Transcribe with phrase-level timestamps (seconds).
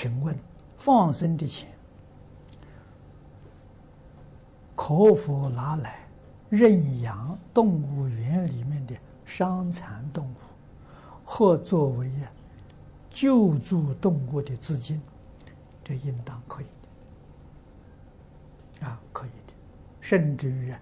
[0.00, 0.38] 请问
[0.76, 1.68] 放生的钱
[4.76, 5.98] 可否拿来
[6.48, 8.94] 认养动物园里面的
[9.26, 10.36] 伤残动物，
[11.24, 12.08] 或作为
[13.10, 15.02] 救助动物的资金？
[15.82, 16.66] 这应当可以
[18.80, 19.52] 的，啊，可以的，
[20.00, 20.72] 甚至于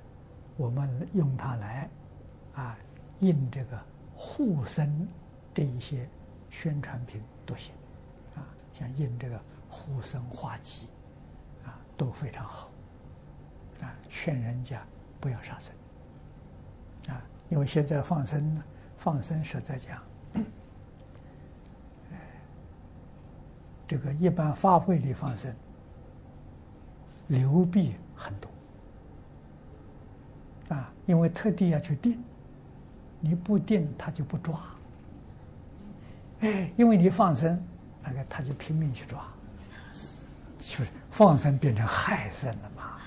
[0.58, 1.88] 我们用它来
[2.52, 2.76] 啊
[3.20, 3.80] 印这个
[4.14, 5.08] 护生
[5.54, 6.06] 这一些
[6.50, 7.72] 宣传品都行。
[8.79, 9.40] 像印这个
[9.70, 10.86] 护生画集，
[11.64, 12.70] 啊，都非常好，
[13.80, 14.87] 啊，劝人家
[15.19, 15.74] 不要杀生，
[17.09, 18.62] 啊，因为现在放生呢，
[18.98, 20.02] 放生实在讲，
[23.88, 25.55] 这个一般发会里放生，
[27.28, 28.50] 流弊很多，
[30.77, 32.22] 啊，因为特地要去定，
[33.20, 34.61] 你不定他就不抓，
[36.77, 37.58] 因为你放生。
[38.06, 39.27] 那个他就拼命去抓，
[40.59, 42.98] 就是放生变成害生了嘛，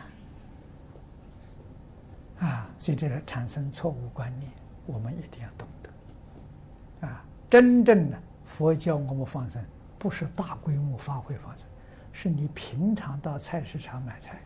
[2.48, 4.52] 啊，所以这个产生错误观念，
[4.86, 9.64] 我们一定要懂得，啊，真正的佛教我们放生，
[9.98, 11.66] 不是大规模发挥放生，
[12.12, 14.42] 是你平常到菜市场买菜，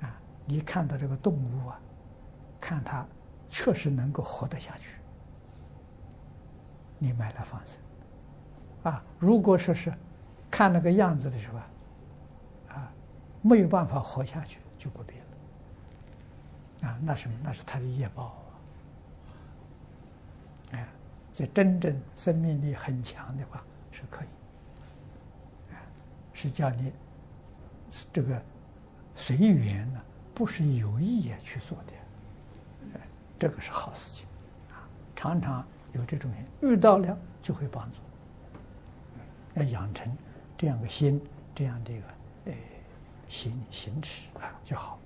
[0.00, 1.80] 啊，你看到这个动物啊，
[2.60, 3.06] 看它
[3.48, 4.96] 确实能够活得下去，
[6.98, 7.76] 你买了放生。
[8.84, 9.92] 啊，如果说是
[10.50, 11.58] 看那个样子的时候，
[12.74, 12.92] 啊，
[13.40, 16.88] 没有办法活下去，就不必了。
[16.88, 17.36] 啊，那什么？
[17.42, 18.34] 那是他的业报啊。
[20.72, 20.88] 哎，
[21.32, 24.26] 这真正生命力很强的话是可以。
[25.74, 25.78] 啊，
[26.32, 26.92] 是叫你
[28.12, 28.42] 这个
[29.14, 30.00] 随缘呢，
[30.34, 31.92] 不是有意也去做的。
[33.38, 34.26] 这个是好事情。
[34.70, 34.82] 啊，
[35.14, 37.98] 常常有这种人遇到了就会帮助。
[39.54, 40.16] 要养成
[40.56, 41.20] 这样的心，
[41.54, 42.04] 这样的一个
[42.46, 42.52] 呃
[43.28, 44.98] 行行持啊就好。